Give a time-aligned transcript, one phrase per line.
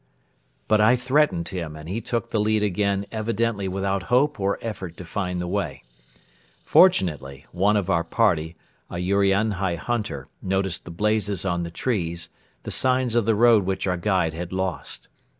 [0.67, 4.97] But I threatened him and he took the lead again evidently without hope or effort
[4.97, 5.83] to find the way.
[6.63, 8.55] Fortunately, one of our party,
[8.89, 12.29] an Urianhai hunter, noticed the blazes on the trees,
[12.63, 15.07] the signs of the road which our guide had lost.